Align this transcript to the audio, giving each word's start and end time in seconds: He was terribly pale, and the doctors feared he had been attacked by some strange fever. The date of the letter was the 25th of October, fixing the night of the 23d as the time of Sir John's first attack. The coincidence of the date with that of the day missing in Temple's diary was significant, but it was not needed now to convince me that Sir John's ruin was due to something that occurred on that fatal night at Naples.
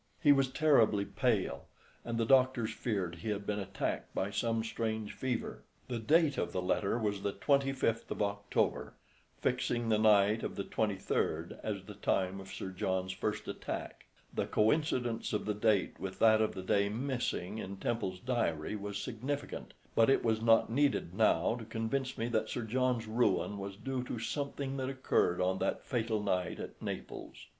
He 0.19 0.31
was 0.31 0.47
terribly 0.49 1.05
pale, 1.05 1.67
and 2.03 2.17
the 2.17 2.25
doctors 2.25 2.71
feared 2.71 3.17
he 3.17 3.29
had 3.29 3.45
been 3.45 3.59
attacked 3.59 4.15
by 4.15 4.31
some 4.31 4.63
strange 4.63 5.13
fever. 5.13 5.61
The 5.89 5.99
date 5.99 6.39
of 6.39 6.51
the 6.53 6.59
letter 6.63 6.97
was 6.97 7.21
the 7.21 7.33
25th 7.33 8.09
of 8.09 8.19
October, 8.19 8.95
fixing 9.41 9.89
the 9.89 9.99
night 9.99 10.41
of 10.41 10.55
the 10.55 10.63
23d 10.63 11.59
as 11.61 11.83
the 11.83 11.93
time 11.93 12.39
of 12.41 12.47
Sir 12.51 12.69
John's 12.69 13.11
first 13.11 13.47
attack. 13.47 14.07
The 14.33 14.47
coincidence 14.47 15.33
of 15.33 15.45
the 15.45 15.53
date 15.53 15.99
with 15.99 16.17
that 16.17 16.41
of 16.41 16.55
the 16.55 16.63
day 16.63 16.89
missing 16.89 17.59
in 17.59 17.77
Temple's 17.77 18.19
diary 18.19 18.75
was 18.75 18.97
significant, 18.97 19.75
but 19.93 20.09
it 20.09 20.23
was 20.25 20.41
not 20.41 20.71
needed 20.71 21.13
now 21.13 21.57
to 21.57 21.63
convince 21.65 22.17
me 22.17 22.27
that 22.29 22.49
Sir 22.49 22.63
John's 22.63 23.05
ruin 23.05 23.59
was 23.59 23.75
due 23.77 24.03
to 24.05 24.17
something 24.17 24.77
that 24.77 24.89
occurred 24.89 25.39
on 25.39 25.59
that 25.59 25.83
fatal 25.83 26.23
night 26.23 26.59
at 26.59 26.81
Naples. 26.81 27.45